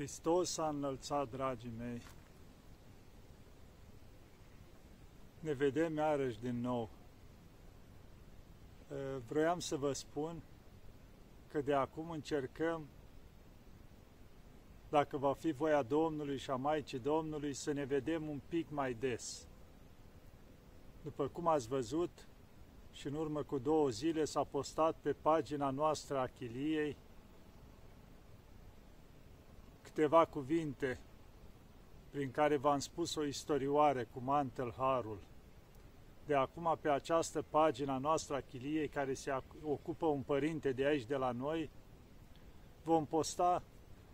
[0.00, 2.02] Hristos a înălțat, dragii mei.
[5.40, 6.88] Ne vedem iarăși din nou.
[9.28, 10.42] Vroiam să vă spun
[11.48, 12.86] că de acum încercăm,
[14.88, 18.94] dacă va fi voia Domnului și a Maicii Domnului, să ne vedem un pic mai
[18.94, 19.46] des.
[21.02, 22.28] După cum ați văzut,
[22.92, 26.96] și în urmă cu două zile s-a postat pe pagina noastră a Chiliei
[29.94, 30.98] câteva cuvinte
[32.10, 35.18] prin care v-am spus o istorioare cu mantel Harul.
[36.26, 41.06] De acum, pe această pagina noastră a Chiliei, care se ocupă un părinte de aici,
[41.06, 41.70] de la noi,
[42.82, 43.62] vom posta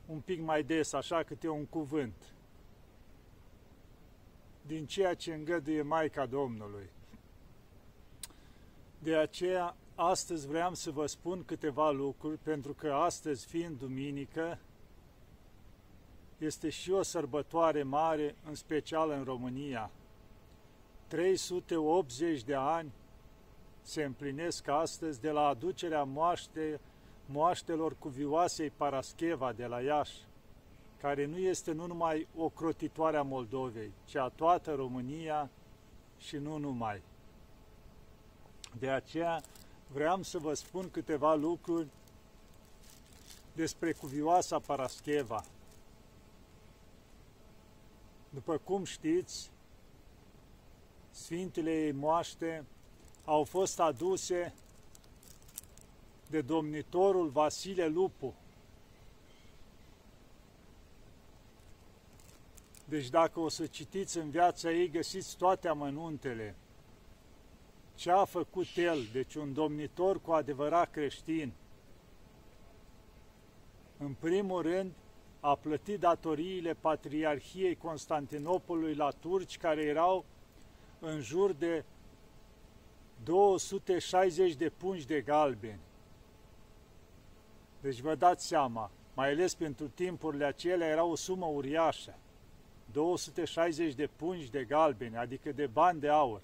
[0.07, 2.35] un pic mai des, așa câte un cuvânt,
[4.67, 6.91] din ceea ce îngăduie Maica Domnului.
[8.99, 14.59] De aceea, astăzi vreau să vă spun câteva lucruri, pentru că astăzi, fiind duminică,
[16.39, 19.91] este și o sărbătoare mare, în special în România.
[21.07, 22.93] 380 de ani
[23.83, 26.81] se împlinesc astăzi de la aducerea moaște,
[27.27, 30.17] moaștelor cuvioasei Parascheva de la Iași,
[31.01, 35.51] care nu este nu numai o crotitoare a Moldovei, ci a toată România
[36.19, 37.03] și nu numai.
[38.79, 39.43] De aceea
[39.93, 41.89] vreau să vă spun câteva lucruri
[43.53, 45.45] despre cuvioasa Parascheva.
[48.37, 49.51] După cum știți,
[51.11, 52.65] Sfintele ei moaște
[53.25, 54.55] au fost aduse
[56.31, 58.35] de domnitorul Vasile Lupu.
[62.85, 66.57] Deci dacă o să citiți în viața ei, găsiți toate amănuntele.
[67.95, 71.53] Ce a făcut el, deci un domnitor cu adevărat creștin.
[73.99, 74.93] În primul rând,
[75.41, 80.25] a plătit datoriile Patriarhiei Constantinopolului la turci, care erau
[80.99, 81.85] în jur de
[83.25, 85.81] 260 de pungi de galbeni.
[87.81, 92.15] Deci vă dați seama, mai ales pentru timpurile acelea era o sumă uriașă.
[92.93, 96.43] 260 de pungi de galbeni, adică de bani de aur.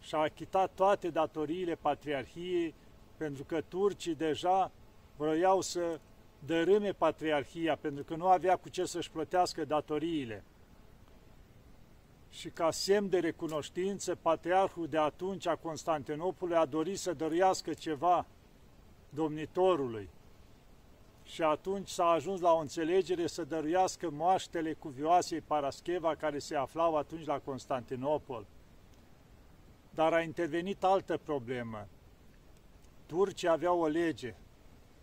[0.00, 2.74] Și a achitat toate datoriile Patriarhiei,
[3.16, 4.70] pentru că turcii deja
[5.16, 6.00] vroiau să
[6.46, 10.44] dărâme patriarhia, pentru că nu avea cu ce să-și plătească datoriile.
[12.30, 18.26] Și ca semn de recunoștință, patriarhul de atunci a Constantinopolului a dorit să dăruiască ceva
[19.08, 20.08] domnitorului.
[21.24, 26.96] Și atunci s-a ajuns la o înțelegere să dăruiască moaștele cuvioasei Parascheva care se aflau
[26.96, 28.46] atunci la Constantinopol.
[29.90, 31.88] Dar a intervenit altă problemă.
[33.06, 34.34] Turcii aveau o lege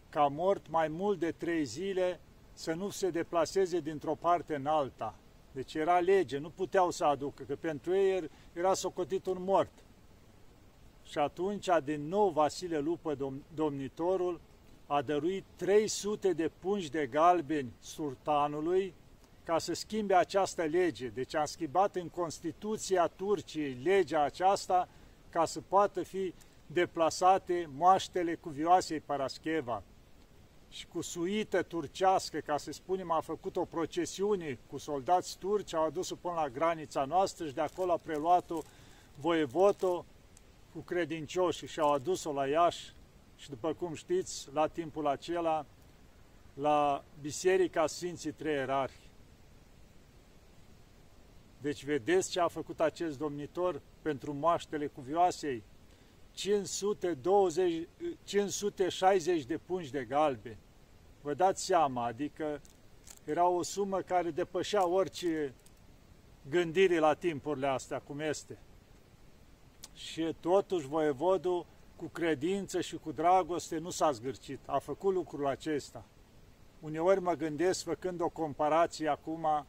[0.10, 2.20] ca mort mai mult de trei zile
[2.54, 5.16] să nu se deplaseze dintr-o parte în alta.
[5.52, 9.72] Deci era lege, nu puteau să aducă, că pentru ei era socotit un mort.
[11.04, 14.40] Și atunci, din nou, Vasile Lupă, dom domnitorul,
[14.88, 18.94] a dăruit 300 de pungi de galbeni sultanului
[19.44, 21.08] ca să schimbe această lege.
[21.08, 24.88] Deci a schimbat în Constituția Turciei legea aceasta
[25.30, 26.34] ca să poată fi
[26.66, 29.84] deplasate moaștele cuvioasei Parascheva
[30.70, 35.86] și cu suită turcească, ca să spunem, a făcut o procesiune cu soldați turci, au
[35.86, 38.62] adus-o până la granița noastră și de acolo a preluat-o
[39.16, 40.06] voievoto
[40.74, 42.94] cu credincioși și au adus-o la Iași
[43.38, 45.66] și după cum știți, la timpul acela,
[46.54, 49.10] la Biserica Sfinții Trei Erarhi.
[51.62, 55.64] Deci vedeți ce a făcut acest domnitor pentru moaștele cuvioasei?
[56.40, 57.88] 520,
[58.24, 60.58] 560 de pungi de galbe.
[61.22, 62.62] Vă dați seama, adică
[63.26, 65.54] era o sumă care depășea orice
[66.50, 68.58] gândire la timpurile astea, cum este.
[69.94, 71.66] Și totuși voievodul,
[71.96, 74.60] cu credință și cu dragoste, nu s-a zgârcit.
[74.66, 76.06] A făcut lucrul acesta.
[76.80, 79.66] Uneori mă gândesc, făcând o comparație acum,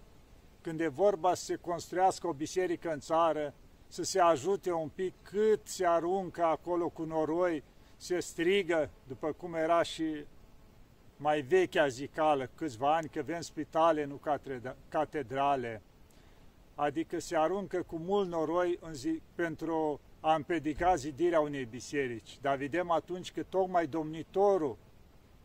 [0.61, 3.55] când e vorba să se construiască o biserică în țară,
[3.91, 7.63] să se ajute un pic cât se aruncă acolo cu noroi,
[7.97, 10.25] se strigă, după cum era și
[11.17, 14.21] mai vechea zicală, câțiva ani, că avem spitale, nu
[14.89, 15.83] catedrale.
[16.75, 22.39] Adică se aruncă cu mult noroi în zi, pentru a împedica zidirea unei biserici.
[22.41, 24.77] Dar vedem atunci că tocmai domnitorul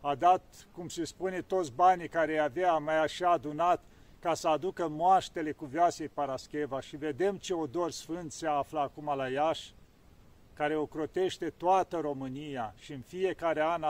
[0.01, 3.83] a dat, cum se spune, toți banii care avea mai așa adunat
[4.25, 9.13] ca să aducă moaștele cu viasei Parascheva și vedem ce odor sfânt se află acum
[9.15, 9.73] la Iași,
[10.53, 13.83] care ocrotește toată România și în fiecare an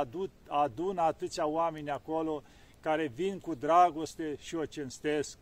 [0.48, 2.44] adună atâția oameni acolo
[2.80, 5.38] care vin cu dragoste și o cinstesc.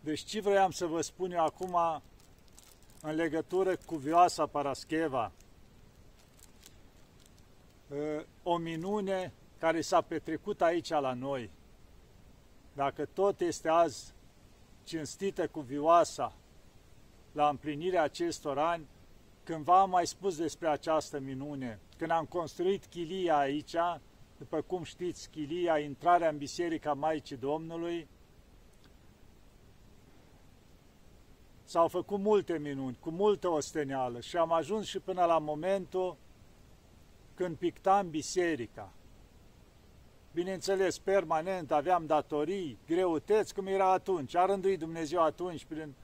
[0.00, 2.02] Deci ce vreau să vă spun eu acum
[3.00, 5.32] în legătură cu Vioasa Parascheva?
[7.90, 11.50] Ă, o minune care s-a petrecut aici la noi.
[12.78, 14.14] Dacă tot este azi
[14.84, 16.36] cinstită cu Vioasa
[17.32, 18.86] la împlinirea acestor ani,
[19.44, 21.80] cândva am mai spus despre această minune.
[21.96, 23.74] Când am construit chilia aici,
[24.38, 28.08] după cum știți, chilia, intrarea în Biserica Maicii Domnului,
[31.64, 36.16] s-au făcut multe minuni, cu multă osteneală și am ajuns și până la momentul
[37.34, 38.92] când pictam biserica.
[40.38, 44.34] Bineînțeles, permanent aveam datorii, greutăți, cum era atunci.
[44.34, 45.94] A rânduit Dumnezeu atunci prin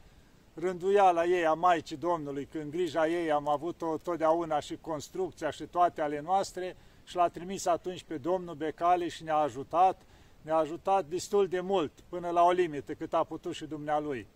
[0.54, 6.00] rânduiala ei a Maicii Domnului, când grija ei am avut-o totdeauna și construcția și toate
[6.00, 10.02] ale noastre și l-a trimis atunci pe Domnul Becale și ne-a ajutat,
[10.42, 14.26] ne-a ajutat destul de mult, până la o limită, cât a putut și dumnealui.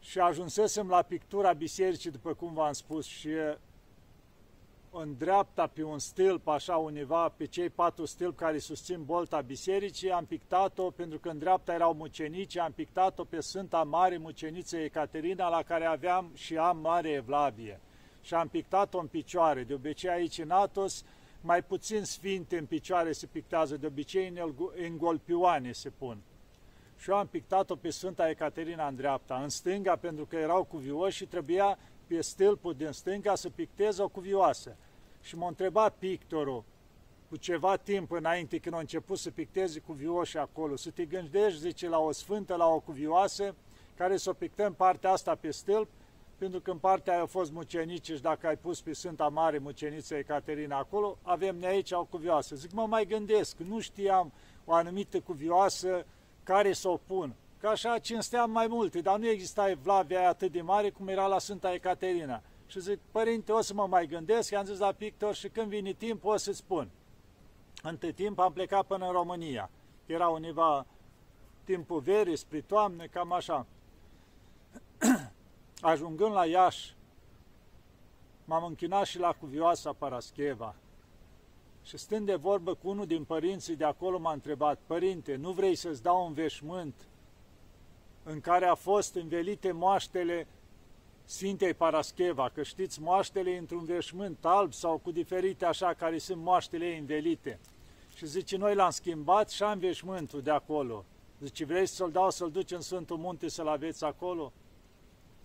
[0.00, 3.28] Și ajunsesem la pictura bisericii, după cum v-am spus, și
[4.96, 10.10] în dreapta pe un stâlp, așa univa, pe cei patru stâlpi care susțin bolta bisericii,
[10.10, 15.48] am pictat-o, pentru că în dreapta erau mucenici, am pictat-o pe Sfânta Mare Muceniță Ecaterina,
[15.48, 17.80] la care aveam și am Mare Evlavie.
[18.22, 19.62] Și am pictat-o în picioare.
[19.62, 21.04] De obicei aici în Atos,
[21.40, 24.32] mai puțin sfinte în picioare se pictează, de obicei
[24.86, 26.18] în golpioane se pun.
[26.96, 31.16] Și eu am pictat-o pe Sfânta Ecaterina în dreapta, în stânga, pentru că erau cuvioși
[31.16, 34.76] și trebuia pe stâlpul din stânga să picteze o cuvioasă.
[35.22, 36.64] Și m-a întrebat pictorul,
[37.28, 41.88] cu ceva timp înainte când a început să picteze cuvioși acolo, să te gândești, zice,
[41.88, 43.54] la o sfântă, la o cuvioasă,
[43.96, 45.88] care să o pictăm partea asta pe stâlp,
[46.38, 49.58] pentru că în partea aia au fost mucenici și dacă ai pus pe Sfânta Mare
[49.58, 52.54] Muceniță Ecaterina acolo, avem ne aici o cuvioasă.
[52.54, 54.32] Zic, mă mai gândesc, nu știam
[54.64, 56.06] o anumită cuvioasă
[56.42, 57.34] care să o pun.
[57.64, 61.26] Că așa cinsteam mai multe, dar nu exista evlavia aia atât de mare cum era
[61.26, 62.42] la Sfânta Ecaterina.
[62.66, 65.92] Și zic, părinte, o să mă mai gândesc, i-am zis la pictor și când vine
[65.92, 66.90] timp o să-ți spun.
[67.82, 69.70] Între timp am plecat până în România.
[70.06, 70.86] Era univa
[71.64, 73.66] timpul verii, spre toamne, cam așa.
[75.80, 76.94] Ajungând la Iași,
[78.44, 80.74] m-am închinat și la cuvioasa Parascheva.
[81.82, 85.74] Și stând de vorbă cu unul din părinții de acolo, m-a întrebat, Părinte, nu vrei
[85.74, 86.94] să-ți dau un veșmânt
[88.24, 90.46] în care a fost învelite moaștele
[91.24, 96.86] Sfintei Parascheva, că știți, moaștele într-un veșmânt alb sau cu diferite așa, care sunt moaștele
[96.86, 97.58] ei învelite.
[98.14, 101.04] Și zice, noi l-am schimbat și am veșmântul de acolo.
[101.40, 104.52] Zice, vrei să-l dau să-l duci în Sfântul Munte să-l aveți acolo?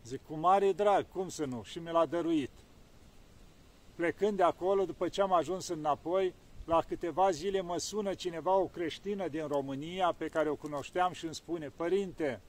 [0.04, 1.62] Zic, cu mare drag, cum să nu?
[1.64, 2.52] Și mi l-a dăruit.
[3.96, 6.34] Plecând de acolo, după ce am ajuns înapoi,
[6.66, 11.26] la câteva zile mă sună cineva, o creștină din România, pe care o cunoșteam și
[11.26, 12.42] îmi spune, Părinte,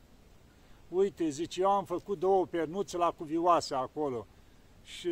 [0.91, 4.27] uite, zice, eu am făcut două pernuțe la cuvioasă acolo
[4.83, 5.09] și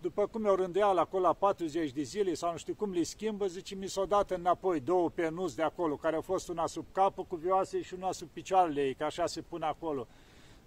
[0.00, 3.46] după cum eu rânduial acolo la 40 de zile sau nu știu cum le schimbă,
[3.46, 7.24] zice, mi s-au dat înapoi două pernuți de acolo, care au fost una sub capul
[7.24, 10.06] cuvioasei și una sub picioarele ei, că așa se pune acolo.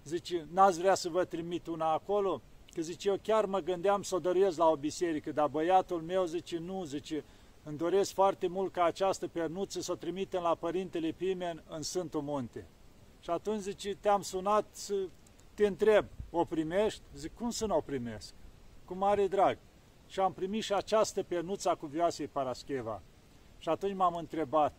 [0.04, 2.42] Zice, n-ați vrea să vă trimit una acolo?
[2.74, 6.26] Că zice, eu chiar mă gândeam să o dăruiesc la o biserică, dar băiatul meu
[6.26, 7.24] zice, nu, zice,
[7.64, 12.22] îmi doresc foarte mult ca această pernuță să o trimitem la Părintele Pimen în Sfântul
[12.22, 12.68] Munte.
[13.24, 14.96] Și atunci zice, te-am sunat să
[15.54, 17.02] te întreb, o primești?
[17.16, 18.34] Zic, cum să nu o primesc?
[18.86, 19.58] Cu mare drag.
[20.08, 23.02] Și am primit și această pernuță cu vioasei Parascheva.
[23.58, 24.74] Și atunci m-am întrebat,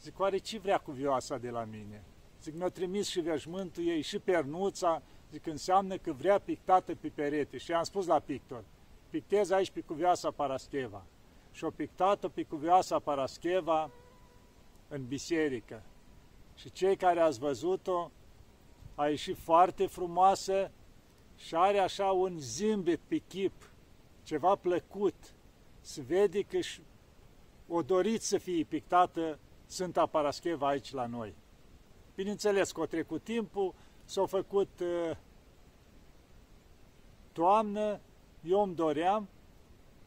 [0.00, 2.02] zic, oare ce vrea cu vioasa de la mine?
[2.42, 7.56] Zic, mi-a trimis și veșmântul ei, și pernuța, zic, înseamnă că vrea pictată pe perete.
[7.56, 8.64] Și am spus la pictor,
[9.10, 11.04] pictez aici pe cuvioasa Parascheva.
[11.52, 13.90] Și o pictată pe cuvioasa Parascheva
[14.88, 15.82] în biserică.
[16.54, 18.10] Și cei care ați văzut-o,
[18.94, 20.70] a ieșit foarte frumoasă
[21.36, 23.70] și are așa un zimbet pe chip,
[24.22, 25.14] ceva plăcut.
[25.80, 26.58] Se vede că
[27.68, 31.34] o doriți să fie pictată Sfânta Parascheva aici la noi.
[32.14, 35.16] Bineînțeles că o trecut timpul, s-a făcut uh,
[37.32, 38.00] toamnă,
[38.42, 39.28] eu îmi doream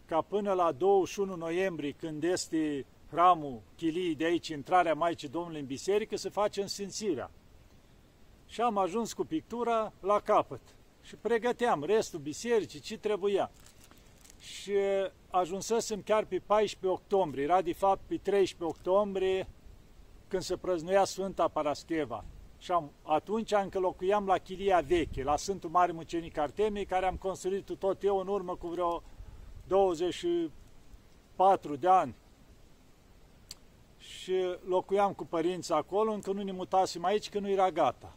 [0.06, 5.66] ca până la 21 noiembrie, când este hramul chiliei de aici, intrarea Maicii Domnului în
[5.66, 7.32] biserică, să facem sfințirea.
[8.48, 10.62] Și am ajuns cu pictura la capăt
[11.02, 13.52] și pregăteam restul bisericii, ce trebuia.
[14.40, 14.72] Și
[15.30, 19.48] ajunsesem chiar pe 14 octombrie, era de fapt pe 13 octombrie
[20.28, 22.26] când se prăznuia Sfânta Parascheva.
[22.58, 27.16] Și am, atunci încă locuiam la chilia veche, la Sfântul Mare Mucenic Artemie, care am
[27.16, 29.04] construit tot eu în urmă cu vreo
[29.68, 32.16] 24 de ani
[34.06, 34.34] și
[34.66, 38.16] locuiam cu părinții acolo, încă nu ne mutasem aici, că nu era gata.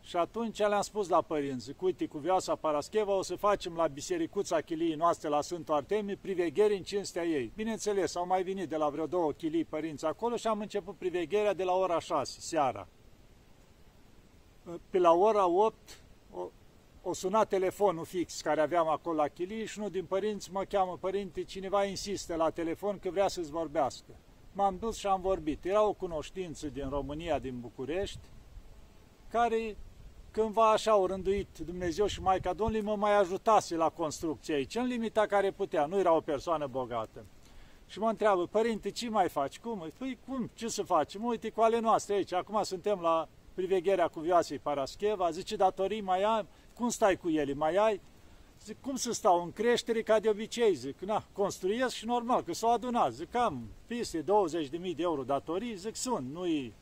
[0.00, 3.86] Și atunci le-am spus la părinți, zic, uite, cu Vioasa Parascheva o să facem la
[3.86, 7.52] bisericuța chiliei noastre la Sfântul Artemie privegheri în cinstea ei.
[7.54, 11.54] Bineînțeles, au mai venit de la vreo două chilii părinți acolo și am început privegherea
[11.54, 12.88] de la ora 6, seara.
[14.90, 15.74] Pe la ora 8
[16.32, 16.48] o,
[17.02, 20.98] o suna telefonul fix care aveam acolo la chilie și unul din părinți mă cheamă,
[21.00, 24.10] părinte, cineva insistă la telefon că vrea să-ți vorbească.
[24.56, 25.64] M-am dus și am vorbit.
[25.64, 28.18] Era o cunoștință din România, din București,
[29.30, 29.76] care
[30.30, 34.86] cândva așa au rânduit Dumnezeu și Maica Domnului, mă mai ajutase la construcție aici, în
[34.86, 37.24] limita care putea, nu era o persoană bogată.
[37.86, 39.58] Și mă întreabă, părinte, ce mai faci?
[39.58, 39.90] Cum?
[39.98, 40.50] Păi cum?
[40.54, 41.24] Ce să facem?
[41.24, 46.46] Uite, cu ale noastre aici, acum suntem la privegherea cuvioasei Parascheva, zice, datorii mai ai?
[46.74, 47.54] Cum stai cu ele?
[47.54, 48.00] Mai ai?
[48.62, 49.42] Zic, cum să stau?
[49.42, 53.12] În creștere ca de obicei, zic, na, construiesc și normal, că s-au adunat.
[53.12, 54.26] Zic, am peste 20.000
[54.70, 56.72] de euro datorii, zic, sunt, nu-i...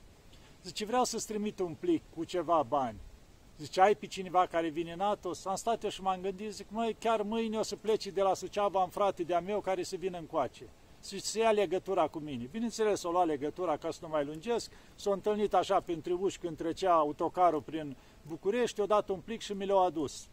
[0.63, 2.99] Zice, vreau să-ți trimit un plic cu ceva bani.
[3.59, 5.45] Zice, ai pe cineva care vine în Atos?
[5.45, 8.35] Am stat eu și m-am gândit, zic, măi, chiar mâine o să pleci de la
[8.35, 10.69] Suceava în frate de-a meu care să vină încoace.
[11.07, 12.49] Și să ia legătura cu mine.
[12.51, 16.57] Bineînțeles, o lua legătura ca să nu mai lungesc, s-a întâlnit așa printre uși când
[16.57, 17.97] trecea autocarul prin
[18.29, 20.29] București, o dat un plic și mi l-au adus.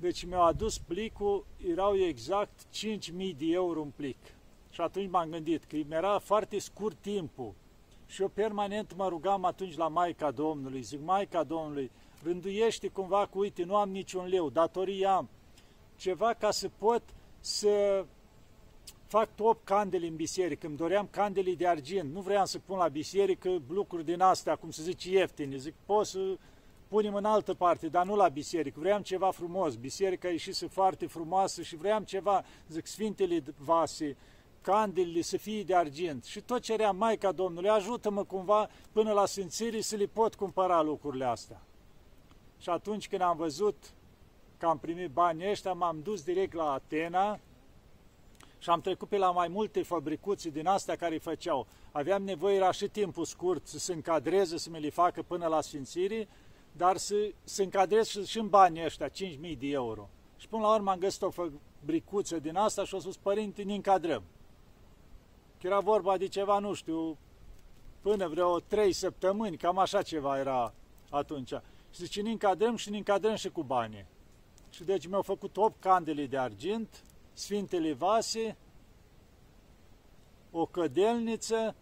[0.00, 4.16] Deci mi-au adus plicul, erau exact 5.000 de euro un plic.
[4.70, 7.54] Și atunci m-am gândit că mi-era foarte scurt timpul.
[8.06, 11.90] Și eu permanent mă rugam atunci la Maica Domnului, zic, Maica Domnului,
[12.22, 15.28] rânduiește cumva cu, uite, nu am niciun leu, datorii am,
[15.96, 17.02] ceva ca să pot
[17.40, 18.04] să
[19.06, 22.88] fac 8 candele în biserică, îmi doream candele de argint, nu vreau să pun la
[22.88, 26.36] biserică lucruri din astea, cum să zice, ieftine, zic, pot să
[26.88, 31.62] punem în altă parte, dar nu la biserică, vreau ceva frumos, biserica ieșise foarte frumoasă
[31.62, 34.16] și vreau ceva, zic, sfintele vase,
[34.60, 39.80] candelele să fie de argint și tot cerea Maica Domnului, ajută-mă cumva până la sfințire
[39.80, 41.62] să le pot cumpăra lucrurile astea.
[42.58, 43.76] Și atunci când am văzut
[44.56, 47.40] că am primit banii ăștia, m-am dus direct la Atena
[48.58, 51.66] și am trecut pe la mai multe fabricuții din astea care îi făceau.
[51.92, 55.60] Aveam nevoie, era și timpul scurt, să se încadreze, să mi le facă până la
[55.60, 56.28] sfințire,
[56.78, 60.08] dar să se încadreze și, și în banii ăștia, 5.000 de euro.
[60.36, 63.74] Și până la urmă am găsit o fabricuță din asta și au spus, părinte, ne
[63.74, 64.22] încadrăm.
[65.60, 67.16] Că era vorba de ceva, nu știu,
[68.00, 70.74] până vreo trei săptămâni, cam așa ceva era
[71.10, 71.52] atunci.
[71.90, 74.06] Și zice, ne încadrăm și ne încadrăm și cu bani.
[74.70, 78.56] Și deci mi-au făcut 8 candele de argint, sfintele vase,
[80.50, 81.74] o cădelniță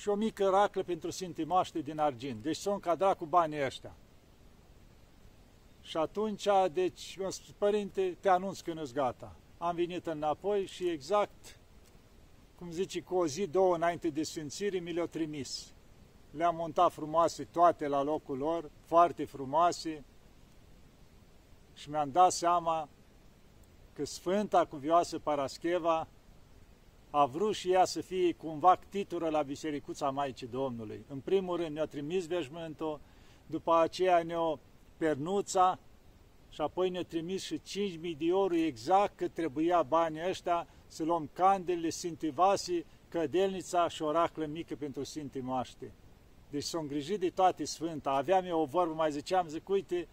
[0.00, 2.42] și o mică raclă pentru Sfinte Maște din argint.
[2.42, 3.94] Deci s-au încadrat cu banii ăștia.
[5.80, 9.36] Și atunci, deci, mi-a spus, părinte, te anunț că nu-s gata.
[9.58, 11.58] Am venit înapoi și exact,
[12.58, 15.72] cum zice, cu o zi, două înainte de sfințire, mi le-au trimis.
[16.30, 20.04] Le-am montat frumoase toate la locul lor, foarte frumoase,
[21.74, 22.88] și mi-am dat seama
[23.92, 26.06] că Sfânta Cuvioasă Parascheva
[27.10, 31.04] a vrut și ea să fie cumva titură la Bisericuța Maicii Domnului.
[31.08, 33.00] În primul rând ne-a trimis veșmântul,
[33.46, 34.58] după aceea ne-a
[34.96, 35.78] pernuța
[36.50, 41.28] și apoi ne-a trimis și 5.000 de euro exact cât trebuia banii ăștia să luăm
[41.32, 45.92] candelele, Sfintivasii, cădelnița și o raclă mică pentru Sfintii Moaște.
[46.50, 48.10] Deci s-au îngrijit de toate Sfânta.
[48.10, 50.08] Aveam eu o vorbă, mai ziceam, zic, uite,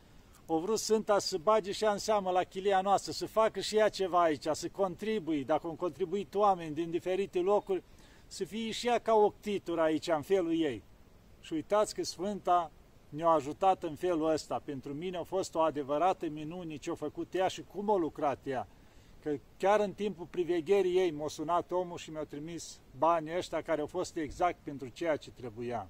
[0.49, 3.77] o vrut Sfânta să bage și ea în seamă la chilia noastră, să facă și
[3.77, 7.83] ea ceva aici, să contribui, dacă au contribuit oameni din diferite locuri,
[8.27, 10.83] să fie și ea ca o titură aici, în felul ei.
[11.39, 12.71] Și uitați că Sfânta
[13.09, 14.61] ne-a ajutat în felul ăsta.
[14.65, 18.39] Pentru mine a fost o adevărată minune ce a făcut ea și cum a lucrat
[18.43, 18.67] ea.
[19.23, 23.81] Că chiar în timpul privegherii ei m-a sunat omul și mi-a trimis banii ăștia care
[23.81, 25.87] au fost exact pentru ceea ce trebuia.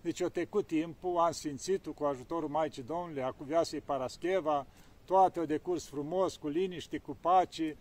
[0.00, 4.66] Deci o trecut timpul, am sfințit cu ajutorul Maicii Domnului, a cuviasei Parascheva,
[5.04, 7.76] toate au decurs frumos, cu liniște, cu pace.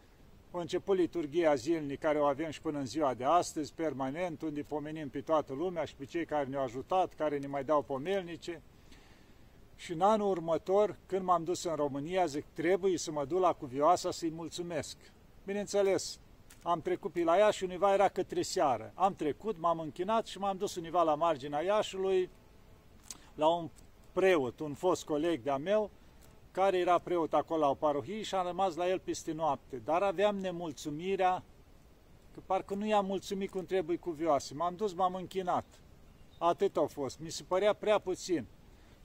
[0.51, 4.61] A început liturgia zilnică care o avem și până în ziua de astăzi, permanent, unde
[4.61, 8.61] pomenim pe toată lumea și pe cei care ne-au ajutat, care ne mai dau pomelnice.
[9.75, 13.53] Și în anul următor, când m-am dus în România, zic, trebuie să mă duc la
[13.53, 14.97] Cuvioasa să-i mulțumesc.
[15.45, 16.19] Bineînțeles,
[16.61, 18.91] am trecut pe la Iași, univa era către seară.
[18.95, 22.29] Am trecut, m-am închinat și m-am dus univa la marginea Iașului,
[23.35, 23.69] la un
[24.11, 25.89] preot, un fost coleg de-a meu,
[26.51, 29.81] care era preot acolo la o parohie și am rămas la el peste noapte.
[29.85, 31.43] Dar aveam nemulțumirea
[32.33, 34.53] că parcă nu i-am mulțumit cum trebuie cuvioase.
[34.53, 35.65] M-am dus, m-am închinat.
[36.37, 37.19] Atât a fost.
[37.19, 38.45] Mi se părea prea puțin.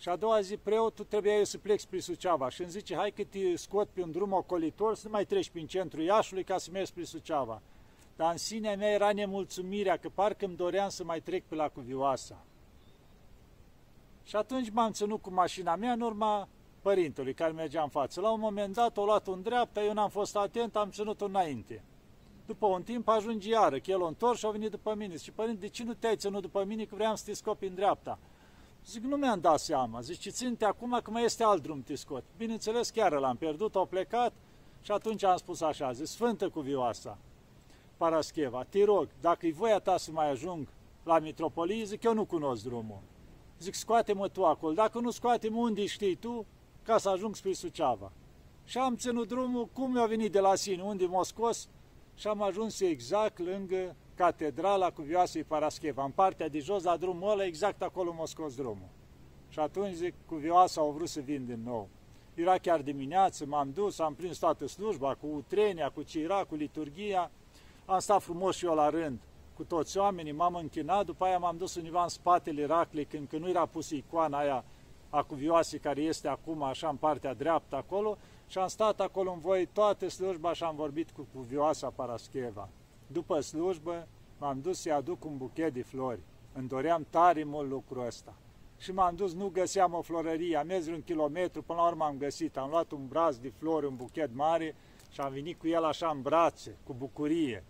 [0.03, 3.11] Și a doua zi preotul trebuia eu să plec spre Suceava și îmi zice, hai
[3.11, 6.59] că te scot pe un drum ocolitor să nu mai treci prin centrul Iașului ca
[6.59, 7.63] să mergi spre Suceava.
[8.17, 11.69] dar în sinea mea era nemulțumirea, că parcă îmi doream să mai trec pe la
[11.69, 12.45] cuvioasa.
[14.23, 16.49] Și atunci m-am ținut cu mașina mea în urma
[16.81, 18.21] părintelui care mergea în față.
[18.21, 21.85] La un moment dat o luat în dreapta, eu n-am fost atent, am ținut-o înainte.
[22.47, 25.17] După un timp ajunge iară, că el o întors și a venit după mine.
[25.17, 27.75] Și părinte, de ce nu te-ai ținut după mine, că vreau să te scopi în
[27.75, 28.19] dreapta?
[28.87, 30.01] Zic, nu mi-am dat seama.
[30.01, 32.25] Zic, țin-te acum că mai este alt drum te scot.
[32.37, 34.33] Bineînțeles, chiar l-am pierdut, au plecat
[34.81, 37.19] și atunci am spus așa, zic, Sfântă Cuvioasa,
[37.97, 40.69] Parascheva, te rog, dacă e voia ta să mai ajung
[41.03, 43.01] la mitropolie, zic, eu nu cunosc drumul.
[43.59, 44.73] Zic, scoate-mă tu acolo.
[44.73, 46.47] Dacă nu scoate-mă, unde știi tu,
[46.83, 48.13] ca să ajung spre Suceava.
[48.65, 51.69] Și am ținut drumul cum mi-a venit de la sine, unde m-a scos
[52.15, 57.45] și am ajuns exact lângă catedrala Cuvioasei Parascheva, în partea de jos, la drumul ăla,
[57.45, 58.89] exact acolo m-a scos drumul.
[59.49, 61.89] Și atunci zic, Cuvioasa au vrut să vin din nou.
[62.35, 67.31] Era chiar dimineață, m-am dus, am prins toată slujba, cu utrenia, cu cira, cu liturgia,
[67.87, 69.19] am stat frumos și eu la rând
[69.57, 73.43] cu toți oamenii, m-am închinat, după aia m-am dus undeva în spatele Raclei, când, când
[73.43, 74.65] nu era pusă icoana aia
[75.11, 79.39] a cuvioasei care este acum așa în partea dreaptă acolo și am stat acolo în
[79.39, 82.69] voi toate slujba și am vorbit cu cuvioasa Parascheva.
[83.13, 86.21] După slujbă m-am dus să-i aduc un buchet de flori.
[86.53, 88.35] Îmi doream tare mult lucrul ăsta.
[88.79, 92.17] Și m-am dus, nu găseam o florărie, am mers un kilometru, până la urmă am
[92.17, 92.57] găsit.
[92.57, 94.75] Am luat un braț de flori, un buchet mare
[95.11, 97.65] și am venit cu el așa în brațe, cu bucurie.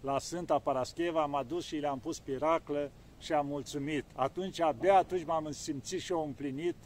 [0.00, 4.04] La Sfânta Parascheva am adus și le-am pus piraclă și am mulțumit.
[4.14, 6.76] Atunci, abia atunci m-am simțit și eu împlinit,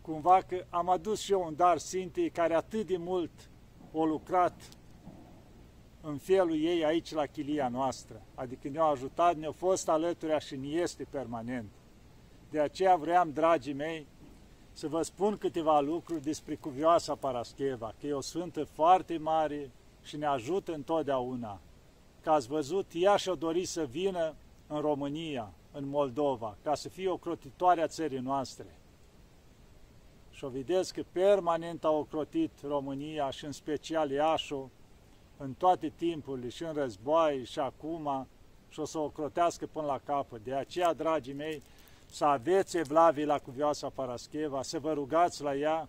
[0.00, 3.50] cumva că am adus și eu un dar Sfintei care atât de mult
[3.92, 4.54] o lucrat
[6.00, 8.22] în felul ei aici la chilia noastră.
[8.34, 11.70] Adică ne-au ajutat, ne-au fost alături și ne este permanent.
[12.50, 14.06] De aceea vreau, dragii mei,
[14.72, 19.70] să vă spun câteva lucruri despre cuvioasa Parascheva, că e o sfântă foarte mare
[20.02, 21.60] și ne ajută întotdeauna.
[22.22, 24.34] Că ați văzut, ea și-a dorit să vină
[24.66, 28.78] în România, în Moldova, ca să fie o crotitoare a țării noastre.
[30.30, 34.70] Și o vedeți că permanent a ocrotit România și în special Iașu,
[35.42, 38.26] în toate timpurile, și în război, și acum,
[38.68, 40.44] și o să o crotească până la capăt.
[40.44, 41.62] De aceea, dragii mei,
[42.10, 45.88] să aveți evlavii la cuvioasa Parascheva, să vă rugați la ea,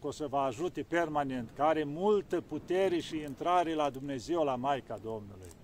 [0.00, 4.54] că o să vă ajute permanent, care are multă putere și intrare la Dumnezeu, la
[4.54, 5.56] Maica Domnului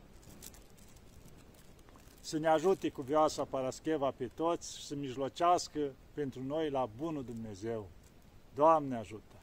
[2.24, 5.80] să ne ajute cu vioasa Parascheva pe toți și să mijlocească
[6.14, 7.88] pentru noi la bunul Dumnezeu.
[8.54, 9.33] Doamne ajută!